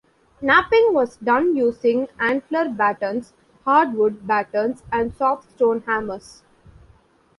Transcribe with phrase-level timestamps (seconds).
[0.41, 3.33] Knapping was done using antler batons,
[3.65, 6.41] hardwood batons and soft stone hammers.